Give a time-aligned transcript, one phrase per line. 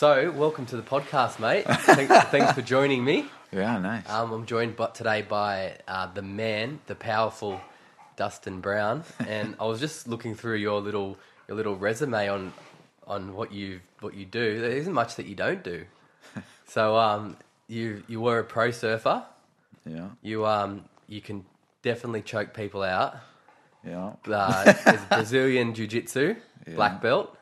[0.00, 1.64] So, welcome to the podcast, mate.
[1.68, 3.26] Thanks, thanks for joining me.
[3.52, 4.08] Yeah, nice.
[4.08, 7.60] Um, I'm joined but today by uh, the man, the powerful
[8.16, 11.18] Dustin Brown, and I was just looking through your little
[11.48, 12.54] your little resume on
[13.06, 14.62] on what you what you do.
[14.62, 15.84] There isn't much that you don't do.
[16.64, 17.36] So, um,
[17.68, 19.22] you you were a pro surfer.
[19.84, 21.44] yeah, You um you can
[21.82, 23.18] definitely choke people out.
[23.86, 24.12] yeah.
[24.32, 24.72] uh,
[25.10, 26.36] Brazilian Jiu Jitsu,
[26.66, 26.74] Yeah.
[26.74, 27.36] black belt.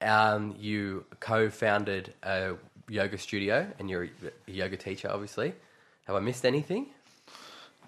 [0.00, 2.54] Um, you co founded a
[2.88, 5.54] yoga studio and you're a yoga teacher, obviously.
[6.06, 6.86] Have I missed anything?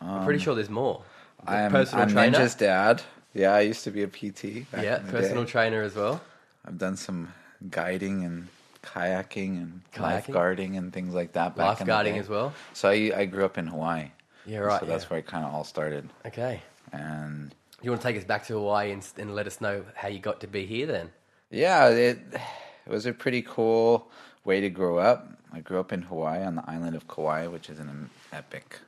[0.01, 1.03] I'm pretty sure there's more.
[1.47, 2.39] I am personal I'm trainer.
[2.39, 3.03] Ninja's dad.
[3.35, 4.71] Yeah, I used to be a PT.
[4.71, 5.51] back yeah, personal day.
[5.51, 6.21] trainer as well.
[6.67, 7.33] I've done some
[7.71, 8.49] guiding and
[8.83, 10.27] kayaking and Kayaking?
[10.27, 11.57] lifeguarding and things like that.
[11.57, 12.53] Back Lifeguarding as well.
[12.73, 14.11] So I, I grew up in Hawaii.
[14.47, 14.81] Yeah, right.
[14.81, 15.09] So that's yeah.
[15.11, 16.09] where it kind of all started.
[16.27, 16.61] Okay.
[16.93, 20.09] And You want to take us back to Hawaii and, and let us know how
[20.09, 21.11] you got to be here then?
[21.51, 24.11] Yeah, it, it was a pretty cool
[24.45, 25.29] way to grow up.
[25.53, 28.79] I grew up in Hawaii on the island of Kauai, which is an epic,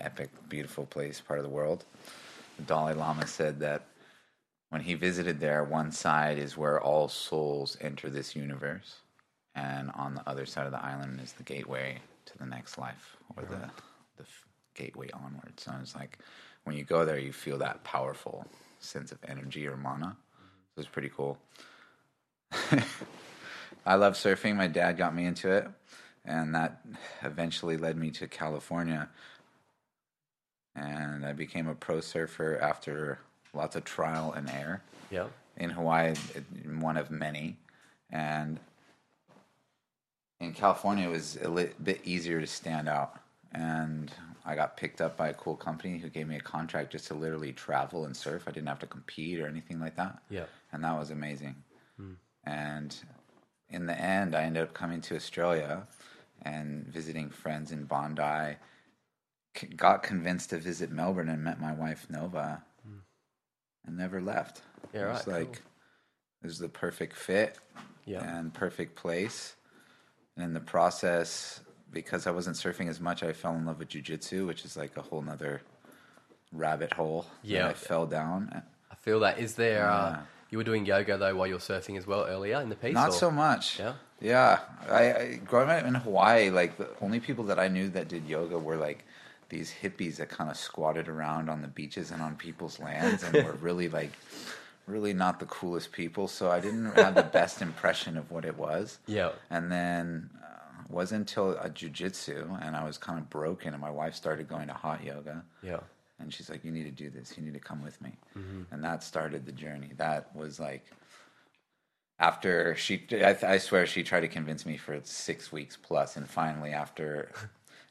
[0.00, 1.84] epic, beautiful place, part of the world.
[2.56, 3.86] The Dalai Lama said that
[4.70, 8.96] when he visited there, one side is where all souls enter this universe,
[9.54, 13.16] and on the other side of the island is the gateway to the next life,
[13.36, 13.70] or the
[14.16, 15.52] the f- gateway onward.
[15.58, 16.18] So it's like
[16.64, 18.46] when you go there, you feel that powerful
[18.80, 20.16] sense of energy or mana.
[20.74, 21.38] So it's pretty cool.
[23.86, 24.56] I love surfing.
[24.56, 25.68] My dad got me into it,
[26.24, 26.80] and that
[27.22, 29.08] eventually led me to California.
[30.74, 33.20] And I became a pro surfer after
[33.52, 35.26] lots of trial and error Yeah.
[35.56, 36.14] in Hawaii,
[36.80, 37.56] one of many,
[38.10, 38.58] and
[40.40, 41.48] in California it was a
[41.80, 43.20] bit easier to stand out.
[43.52, 44.10] And
[44.44, 47.14] I got picked up by a cool company who gave me a contract just to
[47.14, 48.42] literally travel and surf.
[48.48, 50.18] I didn't have to compete or anything like that.
[50.28, 50.46] Yeah.
[50.74, 51.54] And that was amazing.
[52.46, 52.94] And
[53.70, 55.86] in the end, I ended up coming to Australia
[56.42, 58.56] and visiting friends in Bondi.
[59.56, 62.62] C- got convinced to visit Melbourne and met my wife Nova,
[63.86, 64.60] and never left.
[64.92, 65.62] Yeah, it was right, like
[66.42, 67.58] it was the perfect fit
[68.04, 68.22] Yeah.
[68.36, 69.56] and perfect place.
[70.36, 71.60] And in the process,
[71.92, 74.96] because I wasn't surfing as much, I fell in love with jujitsu, which is like
[74.98, 75.62] a whole nother
[76.52, 77.22] rabbit hole.
[77.42, 77.68] that Yeah.
[77.68, 78.62] I fell down.
[78.90, 79.38] I feel that.
[79.38, 79.88] Is there.
[79.88, 80.22] Uh, Yeah.
[80.50, 82.94] You were doing yoga though while you're surfing as well earlier in the piece?
[82.94, 83.78] Not or- so much.
[83.78, 83.94] Yeah?
[84.20, 84.60] Yeah.
[84.88, 88.26] I, I growing up in Hawaii, like the only people that I knew that did
[88.26, 89.04] yoga were like
[89.48, 93.44] these hippies that kind of squatted around on the beaches and on people's lands and
[93.44, 94.12] were really like
[94.86, 96.28] really not the coolest people.
[96.28, 98.98] So I didn't have the best impression of what it was.
[99.06, 99.30] Yeah.
[99.50, 103.80] And then uh, it wasn't until a jujitsu and I was kind of broken and
[103.80, 105.42] my wife started going to hot yoga.
[105.62, 105.80] Yeah.
[106.18, 107.36] And she's like, "You need to do this.
[107.36, 108.12] You need to come with me."
[108.70, 109.90] And that started the journey.
[109.96, 110.84] That was like
[112.18, 113.04] after she.
[113.12, 117.30] I, I swear she tried to convince me for six weeks plus, and finally after.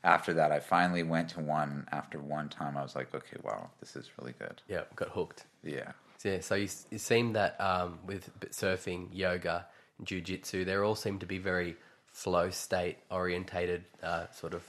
[0.05, 1.87] After that, I finally went to one.
[1.93, 4.81] After one time, I was like, "Okay, wow, this is really good." Yeah.
[4.97, 5.45] Got hooked.
[5.63, 5.93] Yeah,
[6.25, 9.65] Yeah, so you, it seemed that um, with surfing, yoga,
[9.97, 14.63] and jiu-jitsu, they all seem to be very flow state orientated uh, sort of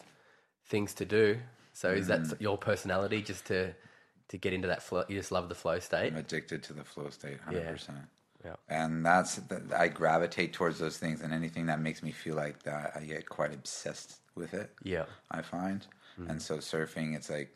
[0.66, 1.38] things to do.
[1.74, 2.28] So is Mm.
[2.30, 3.74] that your personality just to
[4.28, 5.04] to get into that flow?
[5.08, 6.12] You just love the flow state.
[6.12, 7.98] I'm addicted to the flow state, hundred percent.
[8.42, 8.56] Yeah.
[8.68, 9.40] And that's
[9.76, 13.28] I gravitate towards those things, and anything that makes me feel like that, I get
[13.28, 14.70] quite obsessed with it.
[14.82, 15.04] Yeah.
[15.30, 15.86] I find.
[16.28, 17.54] And so surfing, it's like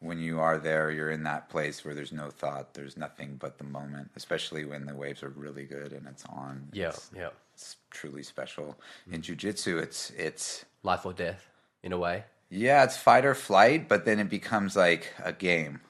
[0.00, 3.58] when you are there, you're in that place where there's no thought, there's nothing but
[3.58, 6.68] the moment, especially when the waves are really good and it's on.
[6.72, 6.88] Yeah.
[6.88, 7.30] It's, Yeah.
[7.54, 8.76] it's truly special.
[9.10, 11.48] In jujitsu, it's it's Life or death,
[11.82, 12.24] in a way.
[12.50, 15.80] Yeah, it's fight or flight, but then it becomes like a game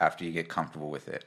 [0.00, 1.24] after you get comfortable with it.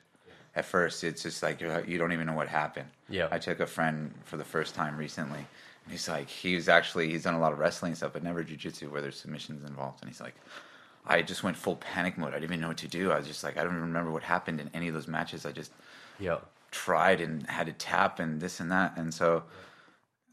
[0.55, 2.89] At first, it's just like you're, you don't even know what happened.
[3.09, 3.27] Yeah.
[3.31, 7.23] I took a friend for the first time recently, and he's like, he's actually he's
[7.23, 10.01] done a lot of wrestling stuff, but never jujitsu where there's submissions involved.
[10.01, 10.35] And he's like,
[11.07, 12.29] I just went full panic mode.
[12.29, 13.11] I didn't even know what to do.
[13.11, 15.45] I was just like, I don't even remember what happened in any of those matches.
[15.45, 15.71] I just
[16.19, 16.39] Yeah.
[16.69, 18.97] tried and had to tap and this and that.
[18.97, 19.43] And so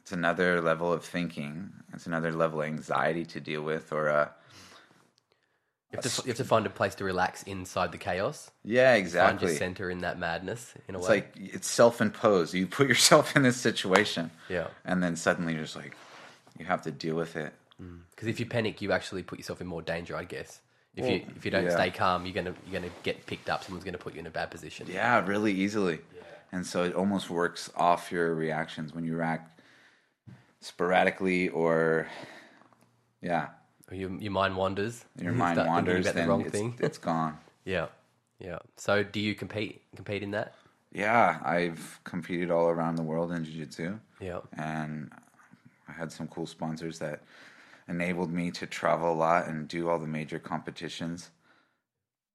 [0.08, 1.70] it's another level of thinking.
[1.92, 4.28] It's another level of anxiety to deal with or uh
[5.92, 8.50] You have, to, you have to find a place to relax inside the chaos.
[8.64, 9.48] yeah, Find exactly.
[9.48, 11.14] your center in that madness, in a It's way.
[11.16, 12.54] like it's self-imposed.
[12.54, 14.30] You put yourself in this situation.
[14.48, 14.68] Yeah.
[14.86, 15.94] And then suddenly you're just like
[16.58, 17.52] you have to deal with it.
[18.10, 20.60] Because if you panic, you actually put yourself in more danger, I guess.
[20.96, 21.76] If you if you don't yeah.
[21.76, 23.62] stay calm, you're gonna you're gonna get picked up.
[23.62, 24.86] Someone's gonna put you in a bad position.
[24.90, 25.98] Yeah, really easily.
[26.50, 29.57] And so it almost works off your reactions when you react
[30.60, 32.08] sporadically or
[33.22, 33.48] yeah,
[33.90, 35.04] your, your mind wanders.
[35.20, 36.74] your You mind wanders, about then the wrong it's, thing.
[36.80, 37.38] it's gone.
[37.64, 37.86] yeah,
[38.38, 38.58] yeah.
[38.76, 40.54] So do you compete compete in that?
[40.92, 43.98] Yeah, I've competed all around the world in jiu-jitsu.
[44.20, 44.40] Yeah.
[44.56, 45.12] and
[45.86, 47.22] I had some cool sponsors that
[47.88, 51.30] enabled me to travel a lot and do all the major competitions.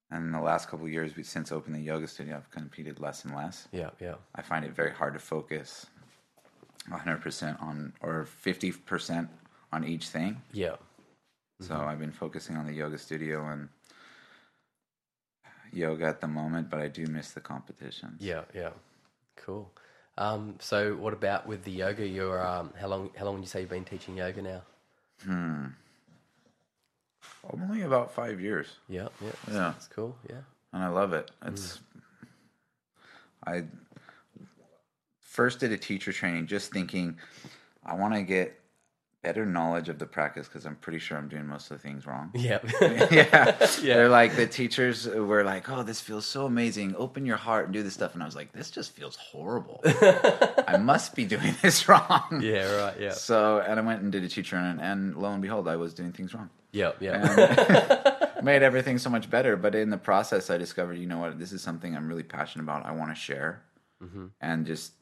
[0.10, 3.00] And in the last couple of years, we since opened the yoga studio, I've competed
[3.00, 3.68] less and less.
[3.72, 3.90] Yeah.
[4.00, 4.16] Yeah.
[4.36, 5.88] I find it very hard to focus
[6.92, 9.28] 100% on or 50%
[9.72, 10.42] on each thing.
[10.52, 10.76] Yeah.
[11.62, 13.70] So I've been focusing on the yoga studio and
[15.72, 18.18] yoga at the moment, but I do miss the competitions.
[18.20, 18.42] Yeah.
[18.54, 18.72] Yeah.
[19.38, 19.72] Cool.
[20.18, 22.06] Um, so what about with the yoga?
[22.06, 23.10] You're um, how long?
[23.18, 24.62] How long would you say you've been teaching yoga now?
[25.26, 25.66] Hmm.
[27.52, 28.68] Only about five years.
[28.88, 29.08] Yeah.
[29.22, 29.32] Yeah.
[29.48, 29.54] Yeah.
[29.54, 30.16] That's cool.
[30.30, 30.42] Yeah.
[30.72, 31.32] and I love it.
[31.46, 31.80] It's
[33.46, 33.64] I
[35.34, 37.18] first did a teacher training just thinking
[37.84, 38.60] I want to get
[39.24, 42.06] better knowledge of the practice because I'm pretty sure I'm doing most of the things
[42.06, 42.30] wrong.
[42.36, 42.60] Yeah.
[43.12, 43.68] yeah.
[43.82, 43.96] Yeah.
[43.96, 46.96] They're like the teachers were like, "Oh, this feels so amazing.
[46.96, 49.82] Open your heart and do this stuff." And I was like, "This just feels horrible.
[49.86, 52.72] I must be doing this wrong." yeah.
[52.84, 53.00] Right.
[53.00, 53.12] Yeah.
[53.12, 55.94] So, and I went and did a teacher training, and lo and behold, I was
[55.94, 56.92] doing things wrong Yeah.
[57.00, 58.28] Yeah.
[58.44, 59.56] made everything so much better.
[59.56, 62.64] But in the process, I discovered, you know what, this is something I'm really passionate
[62.66, 62.86] about.
[62.86, 63.64] I want to share,
[64.02, 64.28] mm-hmm.
[64.42, 64.94] and just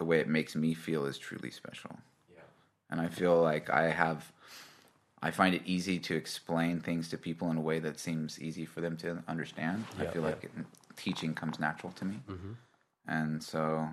[0.00, 1.90] the way it makes me feel is truly special.
[2.34, 2.40] Yeah.
[2.90, 4.32] And I feel like I have,
[5.22, 8.64] I find it easy to explain things to people in a way that seems easy
[8.64, 9.84] for them to understand.
[9.98, 10.28] I feel yeah.
[10.28, 10.50] like it,
[10.96, 12.52] teaching comes natural to me, mm-hmm.
[13.06, 13.86] and so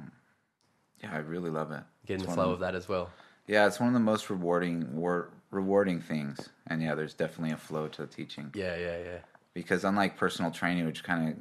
[1.04, 1.84] yeah, I really love it.
[2.06, 3.10] Getting It's the flow of of that as well.
[3.48, 6.48] yeah, it's one of the most rewarding wor- rewarding things.
[6.68, 8.78] And yeah, there's definitely a flow to teaching Yeah.
[8.78, 8.98] Yeah.
[9.04, 9.18] Yeah.
[9.54, 11.36] because unlike personal training, which kind of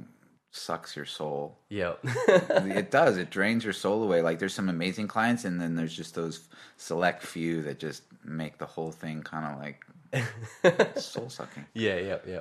[0.57, 1.99] sucks your soul, Yep.
[2.05, 3.17] it does.
[3.19, 4.23] It drains your soul away.
[4.23, 8.59] Like there's some amazing clients, and then there's just those select few that just make
[8.59, 11.67] the whole thing kind of like soul sucking.
[11.75, 11.97] yeah.
[11.99, 12.19] Yeah.
[12.27, 12.41] Yeah.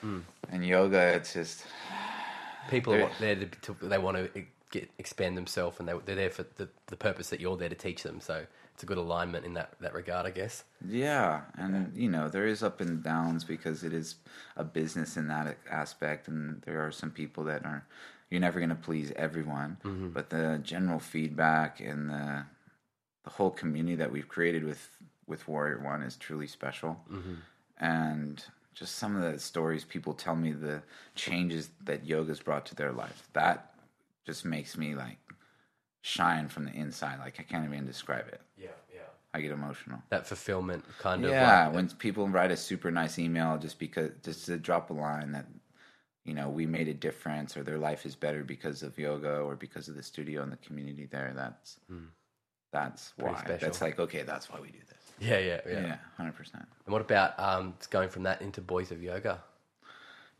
[0.00, 0.20] Hmm.
[0.50, 1.64] And yoga, it's just
[2.70, 6.16] People They're- are there to, to they want to get expand themselves, and they they're
[6.16, 8.20] there for the, the purpose that you're there to teach them.
[8.20, 8.44] So
[8.76, 10.64] it's a good alignment in that that regard, I guess.
[10.86, 14.16] Yeah, and you know there is up and downs because it is
[14.54, 17.86] a business in that aspect, and there are some people that are
[18.28, 20.08] you're never going to please everyone, mm-hmm.
[20.10, 22.44] but the general feedback and the
[23.24, 24.90] the whole community that we've created with
[25.26, 27.36] with Warrior One is truly special, mm-hmm.
[27.78, 28.44] and
[28.74, 30.82] just some of the stories people tell me the
[31.14, 33.72] changes that yoga's brought to their life that
[34.26, 35.16] just makes me like
[36.14, 39.00] shine from the inside like i can't even describe it Yeah, yeah.
[39.34, 43.18] i get emotional That fulfillment kind of yeah, like, when people write a super nice
[43.18, 45.46] email just because just to drop a line that
[46.24, 49.56] you know we made a difference or their life is better because of yoga or
[49.56, 51.32] because of the studio and the community there.
[51.42, 51.68] That's
[52.72, 53.40] that's Pretty why.
[53.40, 53.66] special.
[53.66, 55.04] That's like okay, that's why we do this.
[55.28, 56.66] yeah, yeah, yeah, Yeah, hundred percent.
[56.84, 59.42] And what about um, going from that into boys of yoga?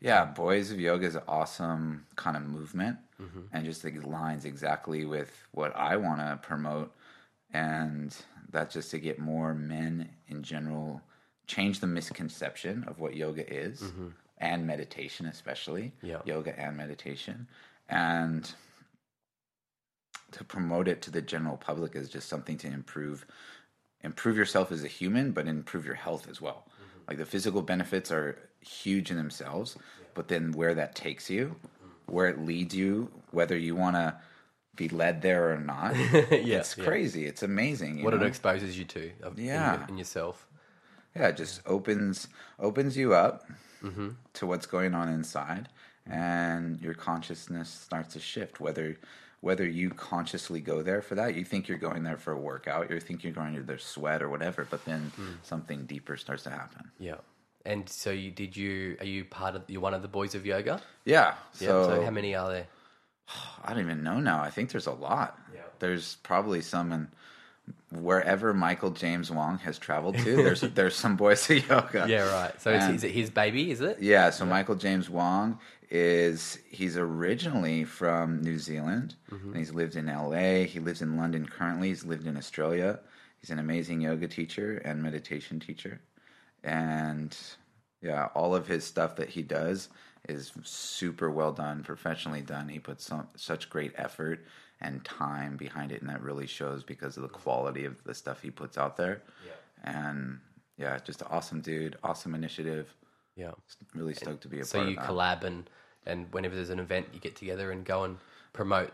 [0.00, 3.40] Yeah, Boys of Yoga is an awesome kind of movement mm-hmm.
[3.52, 6.94] and just like aligns exactly with what I want to promote.
[7.52, 8.14] And
[8.50, 11.00] that's just to get more men in general,
[11.46, 14.08] change the misconception of what yoga is mm-hmm.
[14.38, 16.20] and meditation, especially Yeah.
[16.24, 17.46] yoga and meditation.
[17.88, 18.50] And
[20.32, 23.26] to promote it to the general public is just something to improve
[24.02, 26.66] improve yourself as a human, but improve your health as well.
[27.08, 29.76] Like the physical benefits are huge in themselves,
[30.14, 31.56] but then where that takes you,
[32.06, 34.16] where it leads you, whether you want to
[34.74, 35.94] be led there or not,
[36.30, 36.84] Yeah, it's yeah.
[36.84, 37.26] crazy.
[37.26, 37.98] It's amazing.
[37.98, 39.78] you What it exposes you to of, in Yeah.
[39.80, 40.46] your- in, yourself.
[41.14, 43.44] yeah, it just opens opens you up
[43.82, 44.08] Mm-hmm.
[44.32, 45.68] to what's going on inside,
[46.06, 48.58] and your consciousness starts to shift.
[48.58, 48.96] Whether
[49.46, 52.90] whether you consciously go there for that, you think you're going there for a workout,
[52.90, 55.34] you think you're going to their sweat or whatever, but then Hmm.
[55.42, 56.90] something deeper starts to happen.
[56.98, 57.18] Yeah.
[57.64, 60.44] And so you did you are you part of you're one of the boys of
[60.46, 60.80] yoga?
[61.04, 61.34] Yeah.
[61.60, 61.68] Yeah.
[61.68, 62.66] So, So, how many are there?
[63.64, 64.40] I don't even know now.
[64.42, 65.38] I think there's a lot.
[65.54, 65.60] Yeah.
[65.78, 67.08] There's probably some in
[67.90, 70.36] wherever Michael James Wong has traveled to.
[70.46, 72.06] There's there's some boys of yoga.
[72.08, 72.60] Yeah, right.
[72.62, 73.70] So is, And- is it his baby?
[73.70, 74.00] Is it?
[74.00, 75.58] Yeah, so Michael James Wong
[75.90, 79.48] is he's originally from New Zealand mm-hmm.
[79.48, 80.64] and he's lived in LA.
[80.64, 81.88] He lives in London currently.
[81.88, 83.00] He's lived in Australia.
[83.40, 86.00] He's an amazing yoga teacher and meditation teacher.
[86.64, 87.36] And
[88.02, 89.88] yeah, all of his stuff that he does
[90.28, 92.68] is super well done, professionally done.
[92.68, 94.44] He puts some, such great effort
[94.80, 98.42] and time behind it, and that really shows because of the quality of the stuff
[98.42, 99.22] he puts out there.
[99.84, 100.40] And
[100.76, 102.94] yeah, just an awesome dude, awesome initiative
[103.36, 103.52] Yeah.
[103.94, 105.10] really stoked to be a So part you of that.
[105.12, 105.68] collab and
[106.06, 108.16] and whenever there's an event, you get together and go and
[108.52, 108.92] promote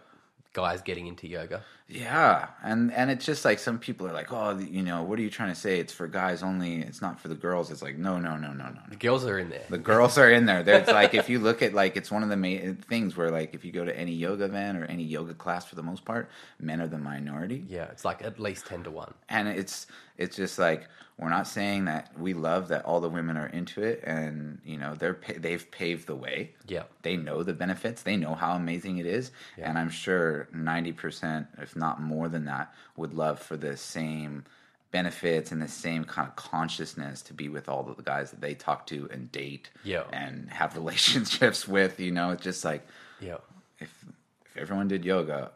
[0.55, 1.63] guys getting into yoga.
[1.89, 5.23] Yeah, and and it's just like some people are like, oh, you know, what are
[5.23, 5.79] you trying to say?
[5.79, 6.81] It's for guys only.
[6.81, 7.71] It's not for the girls.
[7.71, 8.81] It's like, no, no, no, no, no.
[8.89, 9.65] The girls are in there.
[9.69, 10.63] The girls are in there.
[10.69, 13.55] There's like if you look at like it's one of the main things where like
[13.55, 16.31] if you go to any yoga event or any yoga class for the most part,
[16.59, 17.65] men are the minority.
[17.69, 19.13] yeah, it's like at least ten to one.
[19.29, 20.89] and it's it's just like
[21.23, 24.77] we're not saying that we love that all the women are into it and you
[24.77, 26.85] know they're they've paved the way Yeah.
[27.03, 31.77] they know the benefits they know how amazing it is and i'm sure 90% if
[31.77, 34.45] not more than that would love for the same
[34.91, 38.55] benefits and the same kind of consciousness to be with all the guys that they
[38.55, 40.03] talk to and date Yeah.
[40.13, 42.87] and have relationships with you know it's just like
[43.21, 43.39] Yeah.
[43.79, 44.05] if
[44.45, 45.53] if everyone did yoga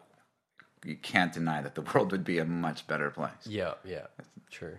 [0.84, 4.06] you can't deny that the world would be a much better place Yeah, yeah,
[4.50, 4.78] true.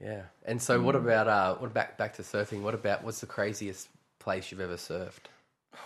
[0.00, 2.62] Yeah, and so what about uh, what about back to surfing?
[2.62, 3.88] What about what's the craziest
[4.18, 5.30] place you've ever surfed?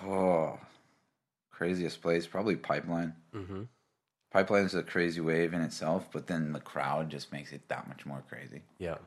[0.04, 0.58] Oh,
[1.52, 3.14] craziest place probably Pipeline.
[3.34, 3.62] Mm-hmm.
[4.32, 7.86] Pipeline is a crazy wave in itself, but then the crowd just makes it that
[7.88, 8.62] much more crazy.
[8.78, 8.98] Yeah,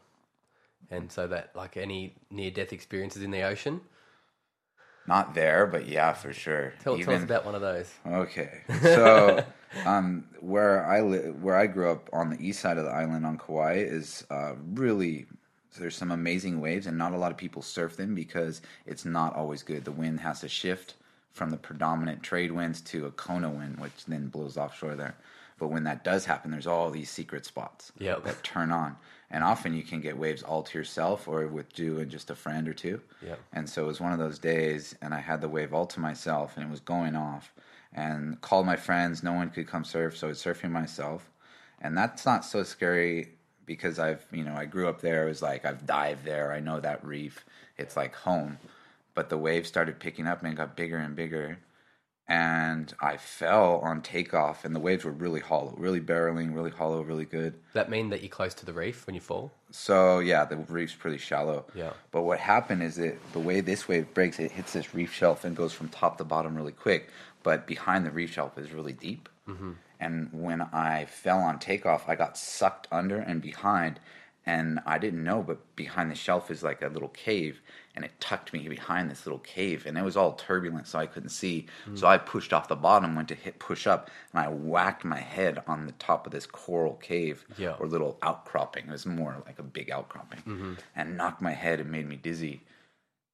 [0.89, 3.81] and so that like any near death experiences in the ocean.
[5.07, 6.73] Not there, but yeah, for sure.
[6.81, 7.91] Tell, tell us about one of those.
[8.07, 9.43] Okay, so
[9.85, 13.25] um, where I li- where I grew up on the east side of the island
[13.25, 15.25] on Kauai is uh, really
[15.77, 19.35] there's some amazing waves, and not a lot of people surf them because it's not
[19.35, 19.83] always good.
[19.83, 20.95] The wind has to shift
[21.31, 25.15] from the predominant trade winds to a Kona wind, which then blows offshore there.
[25.59, 28.23] But when that does happen, there's all these secret spots Yep.
[28.23, 28.97] that turn on,
[29.31, 32.35] and often you can get waves all to yourself or with you and just a
[32.35, 33.01] friend or two.
[33.21, 33.39] Yep.
[33.53, 35.99] And so it was one of those days, and I had the wave all to
[35.99, 37.53] myself, and it was going off.
[37.95, 39.21] And called my friends.
[39.21, 41.29] No one could come surf, so I was surfing myself.
[41.79, 43.33] And that's not so scary
[43.67, 45.25] because I've, you know, I grew up there.
[45.25, 46.51] It was like I've dived there.
[46.51, 47.45] I know that reef.
[47.77, 48.57] It's like home.
[49.13, 51.59] But the waves started picking up and got bigger and bigger.
[52.25, 57.01] And I fell on takeoff, and the waves were really hollow, really barreling, really hollow,
[57.01, 57.55] really good.
[57.73, 59.51] That mean that you're close to the reef when you fall?
[59.71, 61.65] So yeah, the reef's pretty shallow.
[61.75, 61.91] Yeah.
[62.11, 65.43] But what happened is that the way this wave breaks, it hits this reef shelf
[65.43, 67.09] and goes from top to bottom really quick.
[67.43, 69.27] But behind the reef shelf is really deep.
[69.47, 69.71] Mm-hmm.
[69.99, 73.99] And when I fell on takeoff, I got sucked under and behind,
[74.45, 75.41] and I didn't know.
[75.41, 77.61] But behind the shelf is like a little cave,
[77.95, 81.05] and it tucked me behind this little cave, and it was all turbulent, so I
[81.05, 81.67] couldn't see.
[81.85, 81.95] Hmm.
[81.95, 85.19] So I pushed off the bottom, went to hit push up, and I whacked my
[85.19, 87.75] head on the top of this coral cave Yeah.
[87.79, 88.85] or little outcropping.
[88.87, 90.73] It was more like a big outcropping, mm-hmm.
[90.95, 92.63] and knocked my head and made me dizzy.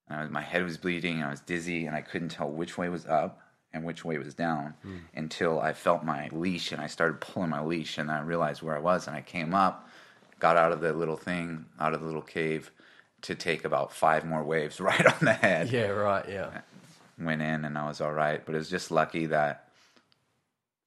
[0.08, 1.24] And I was, my head was bleeding.
[1.24, 4.34] I was dizzy, and I couldn't tell which way was up and which way was
[4.34, 4.98] down hmm.
[5.14, 8.76] until I felt my leash, and I started pulling my leash, and I realized where
[8.76, 9.89] I was, and I came up,
[10.40, 12.72] got out of the little thing, out of the little cave,
[13.24, 15.70] to take about five more waves right on the head.
[15.70, 16.28] Yeah, right.
[16.28, 16.62] Yeah,
[17.20, 19.66] Went in, and I was all right, but it was just lucky that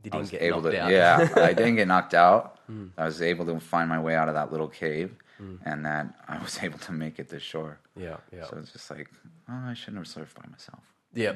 [0.02, 0.82] you I didn't was get able knocked to.
[0.82, 0.90] out.
[0.90, 2.58] Yeah, I didn't get knocked out.
[2.66, 2.86] Hmm.
[2.96, 5.56] I was able to find my way out of that little cave, hmm.
[5.64, 7.78] and that I was able to make it to shore.
[7.96, 9.08] yeah, yeah, So it's just like,
[9.50, 10.80] oh, I shouldn't have surfed by myself.
[11.14, 11.34] yeah.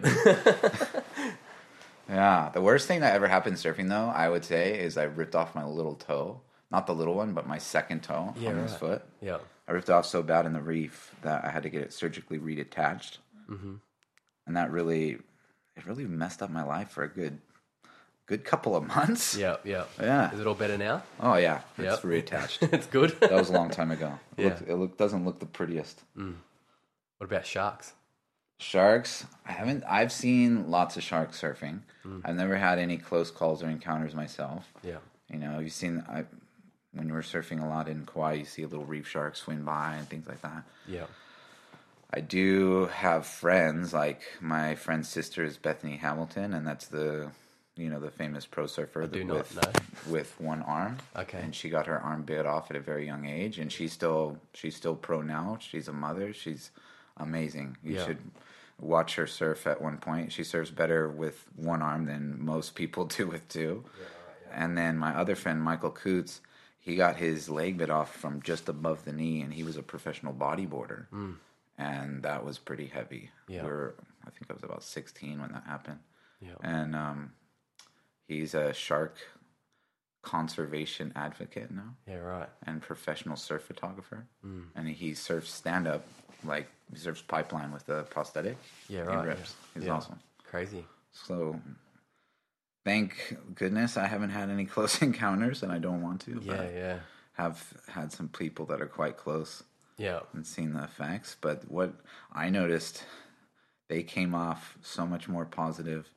[2.08, 5.34] Yeah, the worst thing that ever happened surfing, though, I would say, is I ripped
[5.34, 6.40] off my little toe.
[6.70, 8.80] Not the little one, but my second toe Yeah, on this right.
[8.80, 9.02] foot.
[9.20, 9.38] yeah.
[9.68, 12.38] I ripped off so bad in the reef that I had to get it surgically
[12.38, 13.18] reattached,
[13.50, 13.74] Mm-hmm.
[14.46, 15.10] and that really,
[15.76, 17.38] it really messed up my life for a good,
[18.26, 19.36] good couple of months.
[19.36, 19.84] Yeah, yeah.
[20.00, 20.32] Yeah.
[20.32, 21.02] Is it all better now?
[21.20, 22.12] Oh yeah, it's Yep.
[22.12, 22.72] reattached.
[22.72, 23.10] it's good.
[23.20, 24.18] that was a long time ago.
[24.36, 24.48] It, Yeah.
[24.50, 26.02] looks- it look, doesn't look the prettiest.
[26.14, 27.92] what about sharks?
[28.58, 29.26] Sharks.
[29.46, 29.84] I haven't.
[29.86, 31.80] I've seen lots of shark surfing.
[32.06, 32.22] Mm.
[32.24, 34.72] I've never had any close calls or encounters myself.
[34.82, 36.24] Yeah, You know, you've seen I,
[36.96, 39.94] when we're surfing a lot in Kauai, you see a little reef shark swim by
[39.96, 40.62] and things like that.
[40.88, 41.06] yeah,
[42.12, 47.30] I do have friends, like my friend's sister is Bethany Hamilton, and that's the,
[47.76, 50.12] you know, the famous pro surfer I do not with know.
[50.12, 50.98] with one arm.
[51.16, 51.38] Okay.
[51.38, 54.38] and she got her arm bit off at a very young age, and she's still
[54.54, 55.58] she's still pro now.
[55.60, 56.32] She's a mother.
[56.32, 56.70] She's
[57.18, 57.76] amazing.
[57.82, 58.06] You Yeah.
[58.06, 58.18] should
[58.80, 60.32] watch her surf at one point.
[60.32, 63.84] She surfs better with one arm than most people do with two.
[64.52, 66.40] And then my other friend Michael Coots,
[66.86, 69.82] he got his leg bit off from just above the knee, and he was a
[69.82, 71.06] professional bodyboarder,
[71.76, 73.30] and that was pretty heavy.
[73.48, 73.64] Yeah.
[73.64, 73.94] We're,
[74.26, 75.98] I think I was about sixteen when that happened,
[76.40, 76.54] yeah.
[76.62, 77.32] and um,
[78.28, 79.16] he's a shark
[80.22, 82.48] conservation advocate now Yeah, right.
[82.66, 84.62] and professional surf photographer, Hmm.
[84.74, 86.04] and he surfs stand up
[86.44, 88.56] like he surfs pipeline with a prosthetic.
[88.88, 89.20] Yeah, right.
[89.22, 89.54] He rips.
[89.74, 89.80] yeah.
[89.80, 89.94] He's Yeah.
[89.94, 90.18] awesome.
[90.44, 90.84] Crazy.
[91.12, 91.60] So,
[92.86, 96.40] thank goodness I haven't had any close encounters, and I don't want to.
[96.42, 96.98] Yeah, but yeah,
[97.34, 99.62] have had some people that are quite close
[99.98, 100.20] yeah.
[100.32, 101.36] and seen the effects.
[101.40, 101.92] But what
[102.32, 103.04] I noticed,
[103.88, 106.08] they came off so much more positive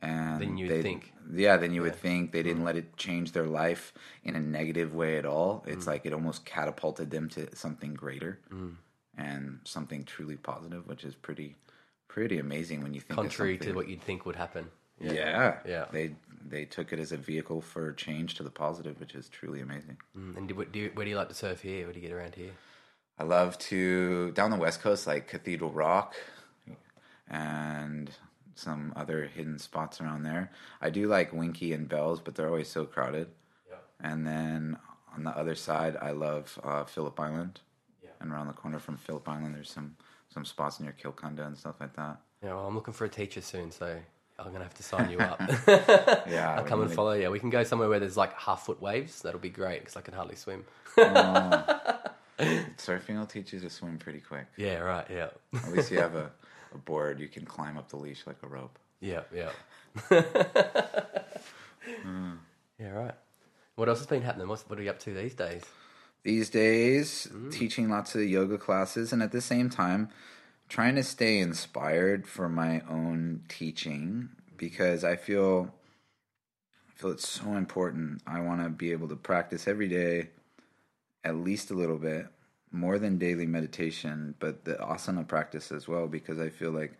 [0.00, 1.12] and Than you'd they- think.
[1.32, 1.98] Yeah, than you would Yeah.
[1.98, 2.08] Mm.
[2.08, 3.92] think they didn't let it change their life
[4.24, 5.62] in a negative way at all.
[5.66, 5.72] Mm.
[5.74, 8.40] It's like it almost catapulted them to something greater
[9.16, 11.56] and something truly positive, which is pretty
[12.08, 14.70] pretty amazing when you think of Contrary to what you'd think would happen.
[15.00, 15.58] Yeah.
[15.66, 15.86] Yeah.
[15.92, 19.60] They they took it as a vehicle for change to the positive, which is truly
[19.60, 19.96] amazing.
[20.16, 21.84] Mm, And do, what- do you, where do you like to surf here?
[21.84, 22.50] Where do you get around here?
[23.18, 26.14] I love to down the west coast, like Cathedral Rock,
[27.28, 28.10] and
[28.54, 30.50] some other hidden spots around there.
[30.80, 33.28] I do like Winki and Bells, but they're always so crowded.
[33.68, 33.76] Yeah.
[34.00, 34.76] And then
[35.14, 37.60] on the other side, I love uh, Phillip Island,
[38.02, 38.10] Yeah.
[38.20, 39.96] and around the corner from Phillip Island, there's some
[40.30, 42.18] some spots near Kilcunda and stuff like that.
[42.42, 43.98] Yeah, well, I'm looking for a teacher soon, so
[44.44, 45.40] I'm gonna have to sign you up.
[46.28, 47.30] Yeah, I'll come and follow you.
[47.30, 49.22] We can go somewhere where there's like half foot waves.
[49.22, 50.64] That'll be great because I can hardly swim.
[50.96, 51.98] Oh.
[52.78, 54.46] Surfing will teach you to swim pretty quick.
[54.56, 55.06] Yeah, right.
[55.10, 56.30] Yeah, At least you have a,
[56.74, 58.78] a board you can climb up the leash like a rope.
[59.00, 59.50] yeah, yeah.
[62.78, 63.14] Yeah, right.
[63.76, 64.48] What else has been happening?
[64.48, 65.62] What's, what are you up to these days?
[66.22, 67.52] these days mm.
[67.52, 70.08] teaching lots of yoga classes and at the same time
[70.72, 74.26] trying to stay inspired for my own teaching
[74.56, 75.74] because I feel
[76.88, 78.22] I feel it's so important.
[78.26, 80.30] I want to be able to practice every day
[81.24, 82.26] at least a little bit
[82.70, 86.98] more than daily meditation, but the asana practice as well because I feel like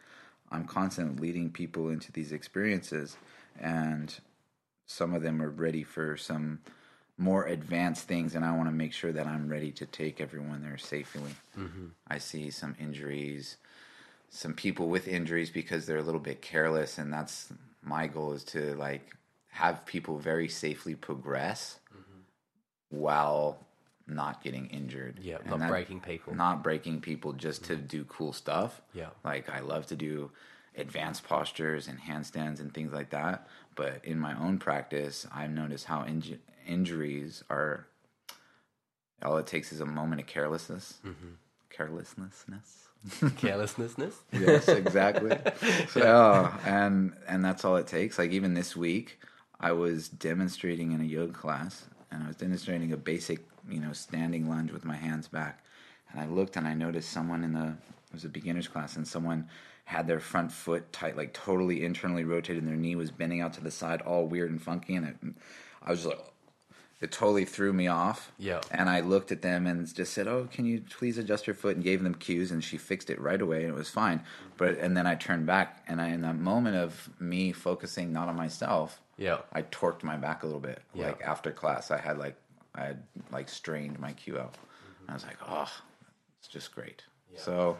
[0.50, 3.17] I'm constantly leading people into these experiences
[3.59, 4.14] and
[4.85, 6.59] some of them are ready for some
[7.19, 10.62] more advanced things, and I want to make sure that I'm ready to take everyone
[10.62, 11.35] there safely.
[11.59, 11.87] Mm-hmm.
[12.09, 13.57] I see some injuries,
[14.31, 17.52] some people with injuries because they're a little bit careless, and that's
[17.83, 19.14] my goal is to like
[19.50, 22.21] have people very safely progress mm-hmm.
[22.97, 23.59] while
[24.07, 25.19] not getting injured.
[25.21, 26.35] Yeah, And not breaking people.
[26.35, 27.87] Not breaking people just to mm-hmm.
[27.87, 28.81] do cool stuff.
[28.95, 29.11] Yeah.
[29.25, 30.31] Like I love to do
[30.76, 33.47] advanced postures and handstands and things like that.
[33.75, 37.87] But in my own practice, I've noticed how inju- injuries are.
[39.23, 40.95] All it takes is a moment of carelessness.
[41.07, 41.35] Mm-hmm.
[41.71, 42.45] Carelessness.
[43.37, 44.16] Carelessness.
[44.33, 45.37] Yes, exactly.
[45.88, 48.19] so, and and that's all it takes.
[48.19, 49.21] Like even this week,
[49.61, 53.92] I was demonstrating in a yoga class, and I was demonstrating a basic, you know,
[53.92, 55.64] standing lunge with my hands back.
[56.11, 59.07] And I looked and I noticed someone in the it was a beginner's class, and
[59.07, 59.48] someone
[59.85, 63.55] had their front foot tight, like totally internally rotated, and their knee was bending out
[63.55, 64.94] to the side, all weird and funky.
[64.94, 65.16] And it,
[65.83, 66.20] I was like,
[67.03, 68.31] it totally threw me off.
[68.38, 68.61] Yeah.
[68.71, 71.75] And I looked at them and just said, "Oh, can you please adjust your foot?"
[71.75, 74.23] and gave them cues, and she fixed it right away, and it was fine.
[74.57, 78.29] But and then I turned back, and I, in that moment of me focusing not
[78.29, 79.38] on myself, Yeah.
[79.53, 80.81] I torqued my back a little bit.
[80.95, 81.09] Yeah.
[81.09, 82.37] Like after class, I had like
[82.75, 84.57] I had like strained my out.
[85.01, 85.71] And I was like, "Oh,
[86.38, 87.03] it's just great."
[87.35, 87.79] So,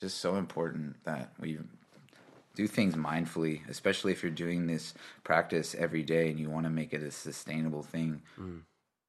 [0.00, 1.58] just so important that we
[2.56, 6.70] do things mindfully, especially if you're doing this practice every day and you want to
[6.70, 8.22] make it a sustainable thing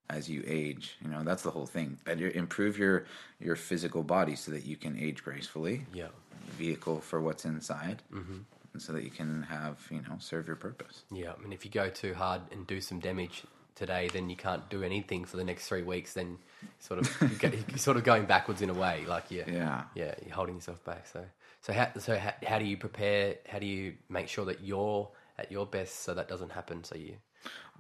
[0.10, 0.98] as you age.
[1.02, 1.98] You know, that's the whole thing.
[2.06, 3.06] Better improve your
[3.40, 5.86] your physical body so that you can age gracefully.
[5.94, 6.10] Yeah.
[6.58, 8.38] Vehicle for what's inside, mm-hmm.
[8.74, 11.04] and so that you can have you know serve your purpose.
[11.12, 11.34] Yeah.
[11.38, 13.44] I mean, if you go too hard and do some damage
[13.76, 16.14] today, then you can't do anything for the next three weeks.
[16.14, 16.38] Then
[16.80, 19.06] sort of you get, you're sort of going backwards in a way.
[19.08, 19.84] Like yeah, Yeah.
[19.96, 21.06] yeah, you're holding yourself back.
[21.08, 21.26] So
[21.62, 23.36] so how so how, how do you prepare?
[23.48, 26.84] How do you make sure that you're at your best so that doesn't happen?
[26.84, 27.18] So you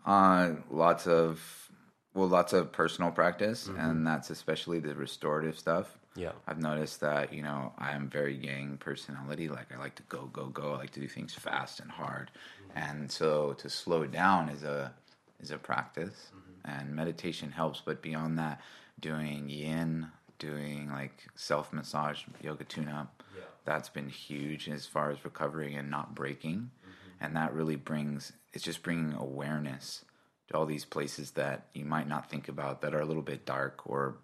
[0.05, 1.69] Uh, lots of
[2.13, 3.79] well, lots of personal practice, mm-hmm.
[3.79, 5.97] and that's especially the restorative stuff.
[6.15, 6.31] Yeah.
[6.47, 9.49] I've noticed that you know I am very yang personality.
[9.49, 10.73] Like I like to go, go, go.
[10.73, 12.77] I like to do things fast and hard, mm-hmm.
[12.77, 14.93] and so to slow down is a
[15.39, 16.79] is a practice, mm-hmm.
[16.79, 17.81] and meditation helps.
[17.85, 18.61] But beyond that,
[18.99, 20.07] doing yin,
[20.39, 23.43] doing like self massage, yoga tune up, Yeah.
[23.67, 26.71] That's been huge as far as recovering and not breaking,
[27.19, 30.05] and that really brings it's just bringing awareness
[30.47, 33.45] to all these places that you might not think about that are a little bit
[33.45, 34.15] dark or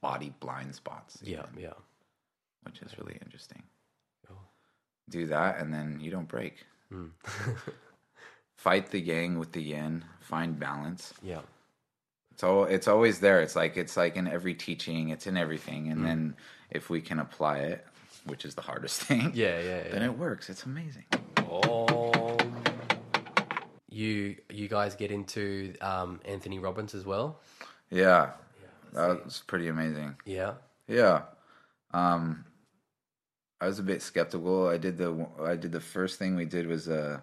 [0.00, 1.18] body blind spots.
[1.22, 1.72] Yeah even, yeah.
[2.62, 3.62] Which is really interesting.
[4.28, 4.36] Cool.
[5.08, 6.66] do that and then you don't break.
[6.92, 7.10] Mm.
[8.56, 11.14] fight the yang with the yin find balance.
[11.22, 11.40] Yeah.
[12.32, 13.40] It's all it's always there.
[13.40, 15.86] It's like it's like in every teaching it's in everything.
[15.86, 15.92] Mm.
[15.92, 16.36] and then
[16.70, 17.86] if we can apply it
[18.26, 19.82] which is the hardest thing yeah yeah.
[19.90, 21.04] then it works it's amazing
[21.38, 22.36] Oh.
[23.88, 27.40] You you guys get into um, Anthony Robbins as well?
[27.90, 28.30] yeah
[28.92, 30.54] that was pretty amazing Yeah.
[30.88, 31.22] Yeah.
[31.92, 32.44] Um
[33.60, 34.68] I was a bit skeptical.
[34.68, 37.20] I did the I did the first thing we did was uh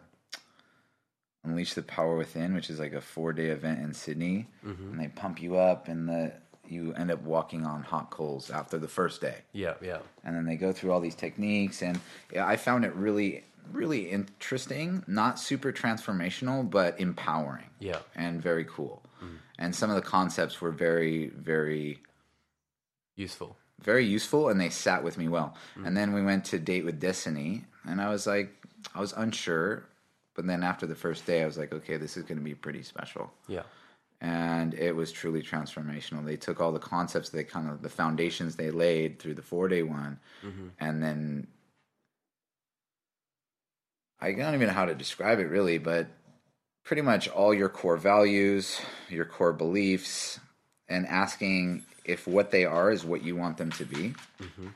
[1.44, 4.48] Unleash the Power Within, which is like a 4-day event in Sydney.
[4.64, 6.34] And they pump you up and the
[6.72, 9.38] you end up walking on hot coals after the first day.
[9.54, 10.00] Yeah, yeah.
[10.24, 12.00] And then they go through all these techniques and
[12.34, 17.68] yeah, I found it really really interesting, not super transformational, but empowering.
[17.80, 18.00] Yeah.
[18.16, 19.02] and very cool.
[19.24, 19.38] Mm.
[19.60, 22.00] And some of the concepts were very, very
[23.16, 23.56] Useful.
[23.82, 25.56] very useful and they sat with me well.
[25.78, 25.88] Mm.
[25.88, 28.50] And then we went to Date with Destiny and I was like
[28.96, 29.84] I was unsure,
[30.34, 32.56] but then after the first day I was like, okay, this is going to be
[32.56, 33.32] pretty special.
[33.48, 33.64] Yeah.
[34.22, 36.24] And it was truly transformational.
[36.24, 39.82] They took all the concepts they kind of the foundations they laid through the 4-day
[39.82, 40.68] one mm-hmm.
[40.80, 41.48] and then
[44.22, 46.08] I don't even know how to describe it really, but
[46.84, 48.80] pretty much all your core values,
[49.10, 50.40] your core beliefs,
[50.88, 54.14] and asking if what they are is what you want them to be.
[54.40, 54.68] Mm-hmm.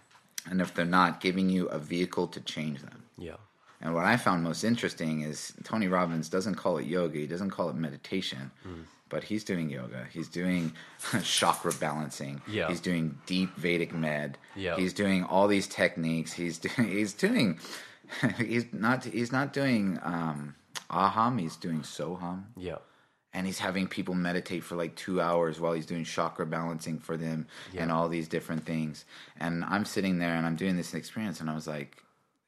[0.50, 3.04] And if they're not, giving you a vehicle to change them.
[3.18, 3.36] Yeah.
[3.82, 7.52] And what I found most interesting is Tony Robbins doesn't call it yoga, he doesn't
[7.52, 8.84] call it meditation, mm.
[9.10, 10.08] But he's doing yoga.
[10.12, 10.74] He's doing
[11.24, 12.42] chakra balancing.
[12.48, 12.68] Yeah.
[12.68, 14.38] He's doing deep Vedic med.
[14.56, 14.76] Yeah.
[14.76, 16.34] He's doing all these techniques.
[16.34, 17.60] He's doing he's doing
[18.38, 20.56] he's not he's not doing um
[20.90, 22.78] aham, he's doing soham Yeah.
[23.34, 27.18] and he's having people meditate for like two hours while he's doing chakra balancing for
[27.18, 29.06] them and all these different things.
[29.40, 31.98] And I'm sitting there and I'm doing this experience, and I was like,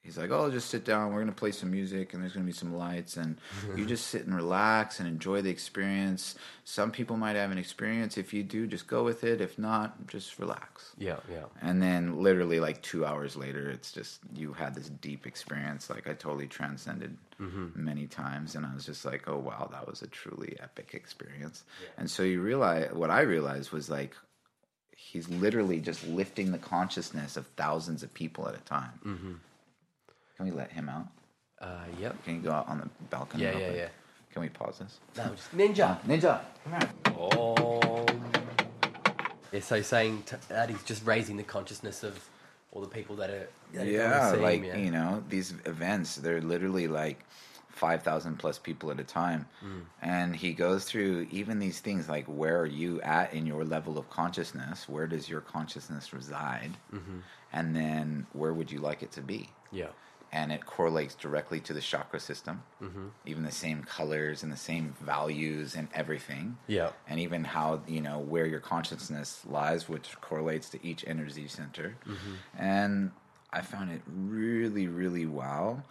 [0.07, 1.13] he's like, oh, just sit down.
[1.13, 3.37] We're gonna play some music, and there's gonna be some lights, and
[3.75, 6.35] you just sit and relax and enjoy the experience.
[6.63, 8.17] Some people might have an experience.
[8.17, 9.41] If you do, just go with it.
[9.41, 10.93] If not, just relax.
[10.97, 11.17] Yeah.
[11.29, 11.43] Yeah.
[11.61, 15.89] And then literally like two hours later, it's just you had this deep experience.
[15.89, 17.67] Like I totally transcended mm-hmm.
[17.75, 21.65] many times, and I was just like, oh wow, that was a truly epic experience.
[21.97, 24.15] And so you realize what I realized was like
[24.97, 28.99] he's literally just lifting the consciousness of thousands of people at a time.
[29.05, 29.33] Mm-hmm.
[30.37, 31.07] Can we let him out?
[31.59, 32.23] Uh, yep.
[32.23, 33.43] Can you go out on the balcony?
[33.43, 33.77] Yeah, real yeah, quick?
[33.79, 33.87] yeah.
[34.33, 34.99] Can we pause this?
[35.17, 35.99] No, just ninja.
[36.03, 36.89] Ninja, come here.
[37.19, 38.05] Oh.
[39.51, 42.23] Yeah, so saying t- that he's just raising the consciousness of
[42.71, 44.77] all the people that are that yeah, like yeah.
[44.77, 47.25] you know, these events they're literally like
[47.69, 49.81] five thousand plus people at a time, Mm.
[50.01, 53.97] and he goes through even these things like where are you at in your level
[53.97, 54.87] of consciousness?
[54.87, 56.77] Where does your consciousness reside?
[56.93, 57.19] Mm-hmm.
[57.53, 59.49] And then where would you like it to be?
[59.71, 59.87] Yeah.
[60.31, 62.63] And it correlates directly to the chakra system.
[62.81, 63.07] Mm-hmm.
[63.25, 66.57] Even the same colors and the same values and everything.
[66.67, 66.91] Yeah.
[67.07, 71.95] And even how, you know, where your consciousness lies, which correlates to each energy center.
[72.57, 73.11] And
[73.51, 75.83] I found it really, really wow.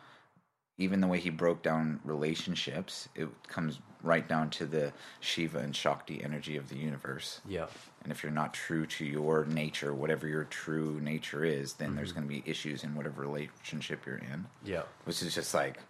[0.79, 5.75] Even the way he broke down relationships, it comes right down to the Shiva and
[5.75, 7.41] Shakti energy of the universe.
[7.49, 7.67] Yeah.
[8.07, 12.11] And if you're not true to your nature, whatever your true nature is, then there's
[12.11, 12.29] mm-hmm.
[12.29, 14.47] going to be issues in whatever relationship you're in.
[14.65, 14.83] Yeah.
[15.07, 15.81] Which is just like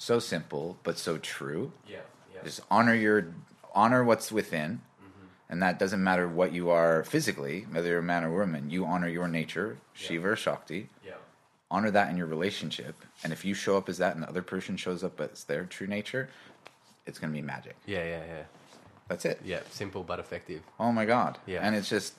[0.00, 1.70] so simple, but so true.
[1.86, 1.98] Yeah.
[2.34, 2.42] Yeah.
[2.42, 3.28] Just honor your
[3.72, 5.26] honor what's within, mm-hmm.
[5.48, 8.68] and that doesn't matter what you are physically, whether you're a man or woman.
[8.68, 10.88] You honor your nature, Shiva or Shakti.
[11.06, 11.12] Yeah.
[11.70, 14.42] Honor that in your relationship, and if you show up as that, and the other
[14.42, 16.30] person shows up as their true nature,
[17.06, 17.76] it's going to be magic.
[17.86, 18.02] Yeah.
[18.02, 18.24] Yeah.
[18.26, 18.42] Yeah.
[19.08, 19.40] That's it.
[19.44, 19.60] Yeah.
[19.70, 20.62] Simple but effective.
[20.78, 21.38] Oh my god.
[21.46, 21.60] Yeah.
[21.62, 22.14] And it's just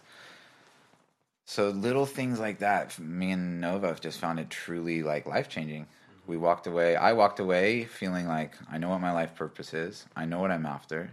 [1.45, 2.97] so little things like that.
[2.99, 5.87] Me and Nova have just found it truly like life changing.
[6.27, 6.95] We walked away.
[6.95, 10.05] I walked away feeling like I know what my life purpose is.
[10.15, 11.11] I know what I'm after.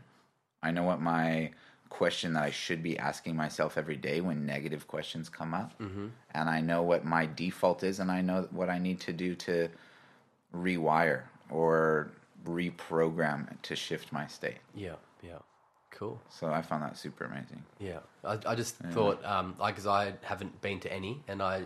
[0.63, 1.53] I know what my
[1.89, 5.79] question that I should be asking myself every day when negative questions come up.
[5.79, 6.09] Mm-hmm.
[6.35, 9.35] And I know what my default is, and I know what I need to do
[9.37, 9.69] to
[10.55, 12.11] rewire or
[12.45, 14.59] reprogram to shift my state.
[14.75, 14.97] Yeah.
[15.23, 15.39] Yeah.
[15.99, 16.21] Cool.
[16.29, 17.63] So I found that super amazing.
[17.79, 21.63] Yeah, I, I just thought, um, like, because I haven't been to any, and I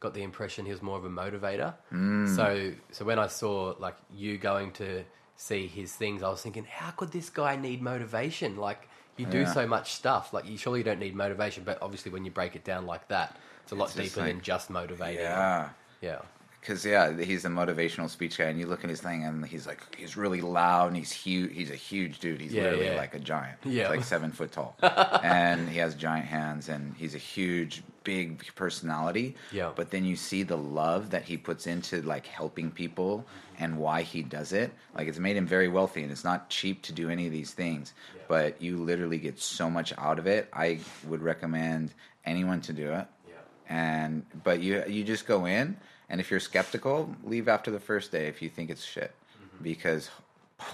[0.00, 1.74] got the impression he was more of a motivator.
[1.92, 2.34] Mm.
[2.36, 5.04] So, so when I saw like you going to
[5.36, 8.56] see his things, I was thinking, how could this guy need motivation?
[8.56, 9.52] Like, you do Yeah.
[9.52, 10.32] so much stuff.
[10.32, 13.36] Like, you surely don't need motivation, but obviously, when you break it down like that,
[13.62, 15.20] it's a lot It's deeper than just motivating.
[15.22, 15.70] Yeah.
[16.02, 16.20] yeah,
[16.60, 19.66] Because yeah, he's a motivational speech guy, and you look at his thing, and he's
[19.66, 21.52] like, he's really loud, and he's huge.
[21.54, 22.40] He's a huge dude.
[22.40, 22.96] He's Yeah, literally yeah.
[22.96, 23.58] like a giant.
[23.64, 23.84] Yeah.
[23.84, 28.44] He's like seven foot tall, and he has giant hands, and he's a huge, big
[28.56, 29.36] personality.
[29.52, 29.70] Yeah.
[29.74, 33.24] But then you see the love that he puts into like helping people,
[33.58, 34.70] and why he does it.
[34.94, 37.52] Like it's made him very wealthy, and it's not cheap to do any of these
[37.52, 37.94] things.
[38.28, 40.48] But you literally get so much out of it.
[40.52, 41.92] I would recommend
[42.26, 43.34] anyone to do it yeah,
[43.66, 45.74] and but you you just go in
[46.10, 49.14] and if you're skeptical leave after the first day if you think it's shit.
[49.62, 50.10] Because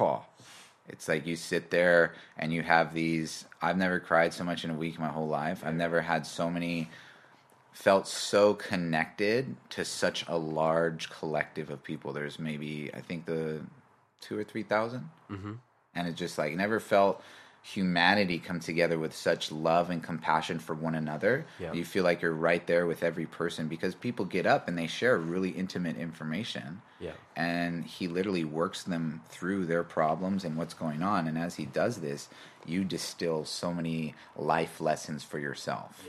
[0.01, 0.25] oh,
[0.88, 4.70] it's like you sit there and you have these i've never cried so much in
[4.70, 5.62] a week my whole life.
[5.64, 6.88] I've never had so many
[7.72, 12.12] felt so connected to such a large collective of people.
[12.12, 13.61] There's maybe i think the
[14.20, 15.11] two or three thousand.
[15.31, 15.53] Mm-hmm.
[15.94, 17.22] and it just like never felt
[17.66, 21.46] humanity come together with such love and compassion for one another.
[21.59, 21.72] Yeah.
[21.72, 24.87] You feel like you're right there with every person because people get up and they
[24.87, 26.81] share really intimate information.
[27.00, 27.12] Yeah.
[27.35, 31.26] And he literally works them through their problems and what's going on.
[31.26, 32.29] And as he does this,
[32.64, 36.05] you distill so many life lessons for yourself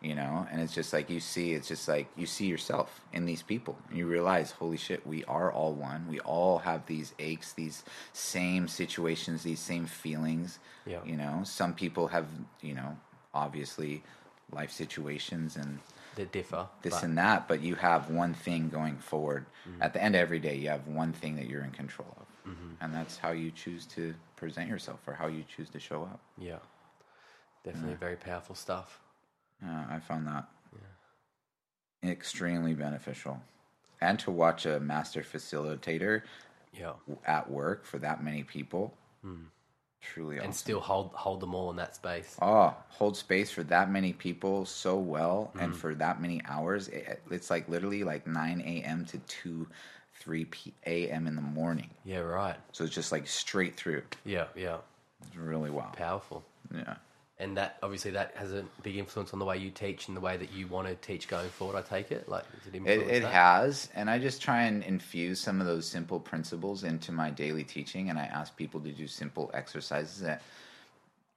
[0.00, 3.26] you know and it's just like you see it's just like you see yourself in
[3.26, 7.12] these people and you realize holy shit we are all one we all have these
[7.18, 11.00] aches these same situations these same feelings Yeah.
[11.04, 12.26] you know some people have
[12.62, 12.96] you know
[13.34, 14.02] obviously
[14.52, 15.78] life situations and
[16.16, 16.66] They differ.
[16.82, 19.82] this but- and that but you have one thing going forward mm-hmm.
[19.82, 22.52] at the end of every day you have one thing that you're in control of
[22.52, 22.72] mm-hmm.
[22.82, 26.20] and that's how you choose to present yourself or how you choose to show up
[26.38, 26.56] Yeah.
[27.62, 29.00] Definitely very powerful stuff.
[29.62, 30.46] Yeah, I found that
[32.02, 33.40] extremely beneficial.
[34.00, 36.22] And to watch a master facilitator
[36.72, 36.94] Yeah.
[37.26, 39.44] at work for that many people, hmm.
[40.00, 40.46] truly awesome.
[40.46, 42.36] And still hold hold them all in that space.
[42.40, 45.78] oh, hold space for that many people so well and hmm.
[45.78, 46.88] for that many hours.
[46.88, 49.04] It, it's like literally like 9 a.m.
[49.06, 49.66] to 2,
[50.20, 51.26] 3 p- a.m.
[51.26, 51.90] in the morning.
[52.04, 52.56] Yeah, right.
[52.72, 54.02] So it's just like straight through.
[54.24, 54.78] Yeah, yeah.
[55.26, 55.90] It's really wow.
[55.94, 56.42] Powerful.
[56.74, 56.96] Yeah.
[57.40, 60.20] And that obviously that has a big influence on the way you teach and the
[60.20, 61.76] way that you want to teach going forward.
[61.78, 65.58] I take it like it It, it has, and I just try and infuse some
[65.58, 69.50] of those simple principles into my daily teaching, and I ask people to do simple
[69.54, 70.42] exercises that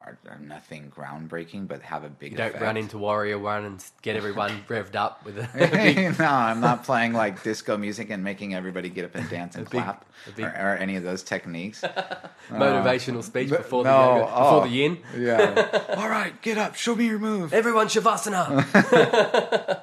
[0.06, 2.32] are, are nothing groundbreaking, but have a big.
[2.32, 2.64] You don't effect.
[2.64, 7.14] run into Warrior One and get everyone revved up with a no, I'm not playing
[7.14, 10.50] like disco music and making everybody get up and dance and big- clap big- or,
[10.50, 11.82] or any of those techniques.
[12.50, 14.62] motivational speech before the no, yoga, before oh.
[14.62, 14.98] the yin.
[15.18, 15.96] yeah.
[15.98, 17.54] All right, get up, show me your move.
[17.54, 19.82] Everyone shavasana.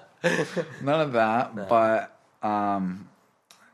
[0.83, 3.09] None of that, but um,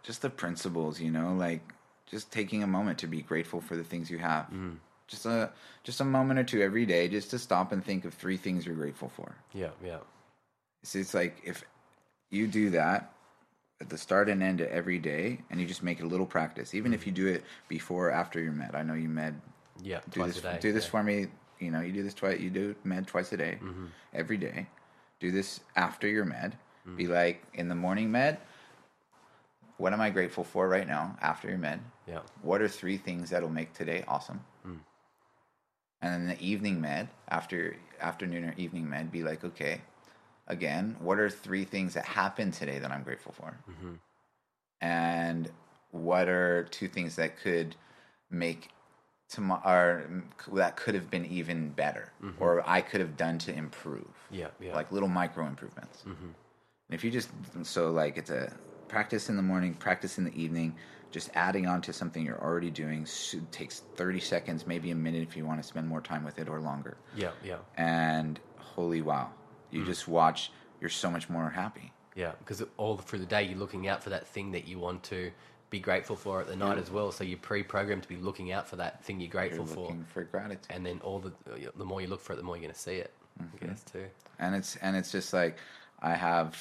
[0.02, 1.60] just the principles, you know, like
[2.06, 4.46] just taking a moment to be grateful for the things you have.
[5.08, 5.50] Just a
[5.84, 8.66] just a moment or two every day, just to stop and think of three things
[8.66, 9.36] you're grateful for.
[9.54, 9.98] yeah, yeah,
[10.82, 11.64] It's, it's like if
[12.30, 13.12] you do that
[13.80, 16.26] at the start and end of every day, and you just make it a little
[16.26, 18.74] practice, even if you do it before or after your med.
[18.74, 19.40] I know you med
[19.82, 20.00] yeah.
[20.10, 20.58] do Twice this a day.
[20.60, 20.90] do this yeah.
[20.90, 21.26] for me
[21.60, 23.86] you know you do this twice you do med twice a day Mm-hmm.
[24.12, 24.66] every day
[25.20, 26.96] do this after your med Mm.
[26.96, 28.38] be like in the morning med
[29.78, 33.30] what am i grateful for right now after your med Yeah, what are three things
[33.30, 34.55] that'll make today awesome Mm.
[36.06, 39.80] And then the evening med after afternoon or evening med be like okay
[40.46, 43.58] again what are three things that happened today that i'm grateful for?
[43.70, 43.94] Mm-hmm.
[44.80, 45.50] and
[45.90, 47.74] what are two things that could
[48.30, 48.70] make
[49.28, 49.62] tomorrow
[50.50, 54.08] or that could have been even better or i could have done to improve?
[54.30, 54.74] Yeah, yeah.
[54.74, 56.04] like little micro improvements.
[56.04, 57.30] And if you just
[57.62, 58.52] so like it's a
[58.88, 60.74] practice in the morning practice in the evening
[61.10, 63.06] just adding on to something you're already doing
[63.52, 66.48] takes 30 seconds maybe a minute if you want to spend more time with it
[66.48, 69.30] or longer yeah, yeah, and holy wow
[69.70, 72.32] you just watch you're so much more happy yeah.
[72.38, 75.30] Because all through the day you're looking out for that thing that you want to
[75.68, 77.12] be grateful for at the night as well.
[77.12, 80.24] So you're pre-programmed to be looking out for that thing you're you're grateful for, for
[80.24, 81.32] gratitude and then all the
[81.76, 83.12] the more you look for it, the more you're going to see it.
[83.40, 83.64] Mm-hmm.
[83.64, 84.06] I guess too.
[84.38, 85.58] and it's and it's just like
[86.00, 86.56] I have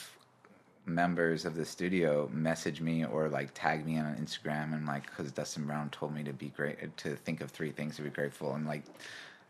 [0.86, 5.32] members of the studio message me or like tag me on Instagram and like because
[5.32, 8.54] Dustin Brown told me to be great to think of three things to be grateful.
[8.54, 8.84] And like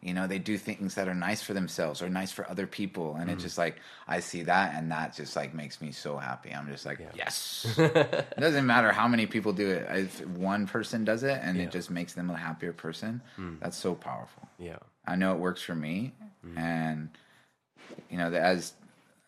[0.01, 3.15] you know they do things that are nice for themselves or nice for other people.
[3.15, 3.45] And it's mm-hmm.
[3.45, 6.51] just like I see that and that just like makes me so happy.
[6.51, 7.65] I'm just like yes.
[7.77, 9.87] It doesn't matter how many people do it.
[9.89, 11.63] If one person does it and Yeah.
[11.63, 13.59] it just makes them a happier person mm.
[13.59, 14.47] that's so powerful.
[14.57, 16.13] Yeah, I know it works for me,
[16.45, 16.57] mm.
[16.57, 17.09] and
[18.09, 18.73] you know, as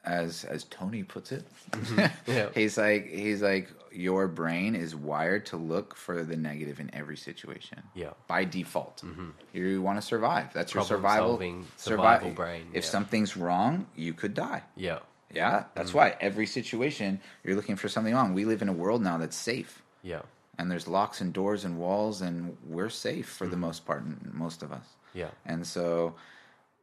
[0.08, 2.06] as as Tony puts it, mm-hmm.
[2.32, 2.50] Yeah.
[2.54, 7.18] he's like he's like your brain is wired to look for the negative in every
[7.18, 7.82] situation.
[7.96, 8.12] Yeah.
[8.28, 9.30] by default, mm-hmm.
[9.54, 10.54] you want to survive.
[10.54, 12.90] That's your survival solving, survi- survival brain, If yeah.
[12.90, 14.64] something's wrong, you could die.
[14.76, 15.00] yeah,
[15.34, 15.98] Yeah, that's mm-hmm.
[15.98, 18.34] why every situation you're looking for something wrong.
[18.34, 20.22] We live in a world now that's safe yeah,
[20.58, 24.64] and there's locks and doors and walls and we're safe for the most part most
[24.64, 26.14] of us yeah, and so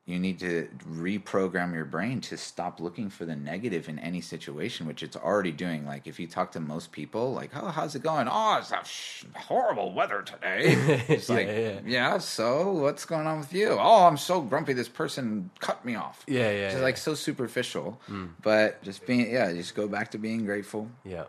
[0.07, 4.87] you need to reprogram your brain to stop looking for the negative in any situation
[4.87, 5.87] which it's already doing.
[5.87, 8.29] Like if you talk to most people like oh how's it going?
[8.31, 10.75] Oh it's a sh- horrible weather today.
[11.09, 11.81] It's Yeah, like yeah.
[11.87, 12.19] yeah.
[12.19, 13.71] So what's going on with you?
[13.81, 16.23] Oh i'm so grumpy this person cut me off.
[16.27, 16.83] Yeah, yeah, it's yeah.
[16.83, 18.27] like so superficial hmm.
[18.43, 20.89] but just being yeah just go back to being grateful.
[21.05, 21.25] Yeah.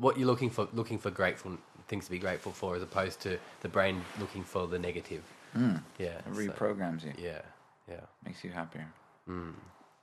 [0.00, 1.58] What you're looking for, looking for grateful
[1.88, 5.22] things to be grateful for, as opposed to the brain looking for the negative.
[5.52, 5.76] Hmm.
[5.98, 7.12] Yeah, it so- reprograms you.
[7.18, 7.42] Yeah,
[7.88, 8.00] yeah.
[8.24, 8.86] makes you happier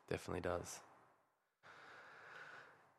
[0.10, 0.80] Definitely does.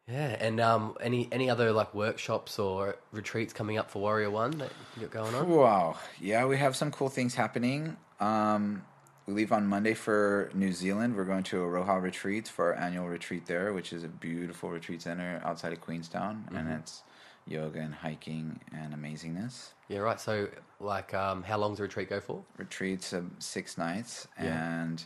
[0.09, 4.51] Yeah, and um, any any other like workshops or retreats coming up for Warrior One
[4.59, 5.49] that you got going on?
[5.49, 5.97] Wow.
[6.21, 7.97] Yeah, we have some cool things happening.
[8.19, 8.85] Um,
[9.27, 11.17] we leave on Monday for New Zealand.
[11.17, 15.03] We're going to Aroha Retreats for our annual retreat there, which is a beautiful retreat
[15.03, 17.03] center outside of Queenstown, and it's
[17.47, 19.73] yoga and hiking and amazingness.
[19.89, 20.21] Yeah, right.
[20.21, 20.49] So,
[20.81, 22.43] like, um, how long's the retreat go for?
[22.57, 24.83] Retreats of six nights, Yeah.
[24.83, 25.05] and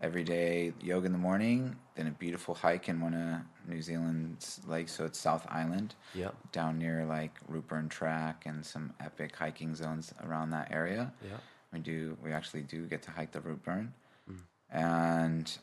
[0.00, 4.60] every day yoga in the morning, then a beautiful hike in one of New Zealand's
[4.68, 4.92] lakes.
[4.92, 5.94] So it's South Island.
[6.14, 6.34] Yep.
[6.52, 11.12] down near like Routeburn Track and some epic hiking zones around that area.
[11.22, 11.36] Yeah.
[11.72, 13.88] We do we actually do get to hike the Rootburn.
[14.30, 14.40] Mm.
[14.70, 15.58] And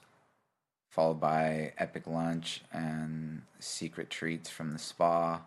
[0.89, 5.41] followed by epic lunch and secret treats from the spa.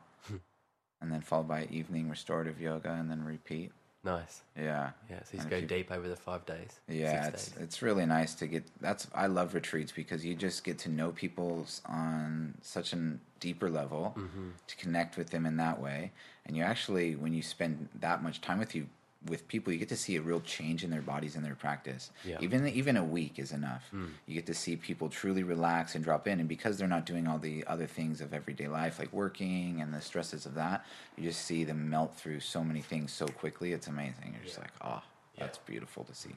[1.01, 3.73] And then followed by evening restorative yoga and then repeat.
[4.05, 4.43] Nice.
[4.57, 4.91] Yeah.
[5.11, 5.23] Yeah.
[5.25, 6.79] So you And go you- deep over the five days.
[6.89, 7.63] Yeah, it's days.
[7.63, 8.65] it's really nice to get.
[8.81, 13.69] That's I love retreats because you just get to know people on such a deeper
[13.69, 14.51] level Mm-hmm.
[14.67, 16.13] to connect with them in that way,
[16.47, 18.87] and you actually when you spend that much time with you
[19.27, 22.11] with people, you get to see a real change in their bodies and their practice.
[22.25, 22.39] Yeah.
[22.41, 23.85] Even even a week is enough.
[23.93, 24.11] Mm.
[24.27, 27.27] You get to see people truly relax and drop in, and because they're not doing
[27.27, 30.85] all the other things of everyday life like working and the stresses of that,
[31.17, 33.73] you just see them melt through so many things so quickly.
[33.73, 34.35] It's amazing.
[34.35, 35.03] You're just like, oh,
[35.37, 36.37] that's beautiful to see.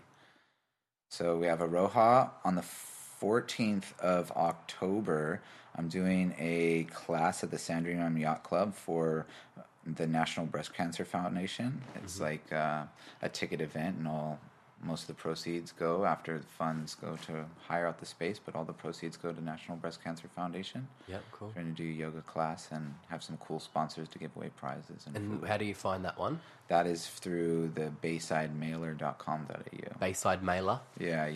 [1.10, 2.66] So we have Aroha on the
[3.22, 5.42] 14th of October.
[5.76, 9.26] I'm doing a class at the Sandringham Yacht Club for
[9.86, 11.82] the National Breast Cancer Foundation.
[11.96, 12.84] It's like uh,
[13.22, 14.40] a ticket event, and all
[14.84, 18.56] most of the proceeds go after the funds go to hire out the space, but
[18.56, 20.88] all the proceeds go to National Breast Cancer Foundation.
[21.08, 21.24] Yep.
[21.32, 21.48] Cool.
[21.50, 24.50] We're going to do a yoga class and have some cool sponsors to give away
[24.58, 26.40] prizes and, And how do you find that one?
[26.68, 30.00] That is through the baysidemailer.com.au.
[30.00, 30.84] BaysideMailer.com.au.
[31.00, 31.28] Yeah,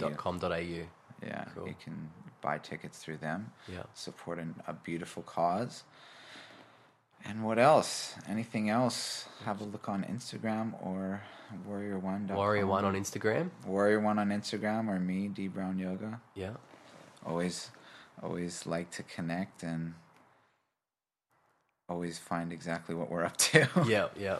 [0.60, 0.88] you,
[1.22, 1.28] Yeah.
[1.28, 1.68] yeah, Cool.
[1.68, 2.10] you can
[2.42, 3.52] buy tickets through them.
[3.72, 3.84] Yeah.
[3.94, 5.84] Support an, a beautiful cause.
[7.28, 8.14] And what else?
[8.30, 9.26] Anything else?
[9.46, 11.24] Have a look on Instagram or
[11.66, 12.28] Warrior One.
[12.28, 13.50] Warrior One on Instagram.
[13.66, 16.22] Warrior One on Instagram or me, D Brown Yoga.
[16.36, 16.52] Yeah.
[17.26, 17.72] Always,
[18.22, 19.96] always like to connect and
[21.90, 23.68] always find exactly what we're up to.
[23.88, 24.08] Yeah.
[24.18, 24.38] Yeah.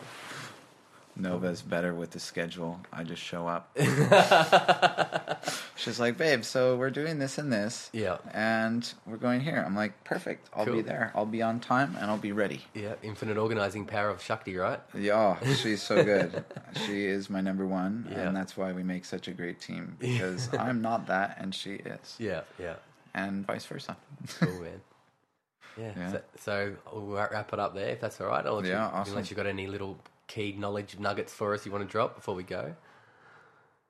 [1.18, 2.80] Nova's better with the schedule.
[2.92, 3.76] I just show up.
[5.78, 7.90] She's like, babe, so we're doing this and this.
[7.94, 8.18] Yeah.
[8.34, 9.64] And we're going here.
[9.66, 10.50] I'm like, perfect.
[10.54, 11.12] I'll be there.
[11.16, 12.62] I'll be on time and I'll be ready.
[12.74, 12.96] Yeah.
[13.04, 14.80] Infinite organizing power of Shakti, right?
[14.94, 16.44] Yeah, she's so good.
[16.86, 18.08] she is my number one.
[18.12, 18.28] Yeah.
[18.28, 21.76] And that's why we make such a great team because I'm not that and she
[21.76, 22.16] is.
[22.20, 22.42] Yeah.
[22.60, 22.76] Yeah.
[23.14, 23.96] And vice versa.
[24.40, 24.82] Cool, man.
[25.78, 25.92] Yeah.
[25.96, 26.12] Yeah.
[26.12, 28.46] So, so we'll wrap wrap it up there if that's all right.
[28.46, 29.14] I'll let Yeah, you, awesome.
[29.14, 32.36] Unless you've got any little key knowledge nuggets for us you want to drop before
[32.36, 32.76] we go.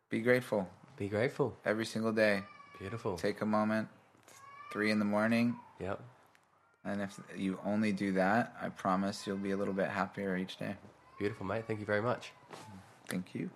[0.10, 0.68] be grateful
[0.98, 1.56] Be grateful.
[1.66, 2.44] every single day.
[2.80, 3.18] Beautiful.
[3.18, 3.88] Take a moment,
[4.72, 5.56] three in the morning.
[5.80, 6.00] Yep.
[6.84, 10.58] And if you only do that, I promise you'll be a little bit happier each
[10.58, 10.76] day.
[11.18, 11.64] Beautiful, mate.
[11.68, 12.32] Thank you very much.
[13.08, 13.50] Thank you.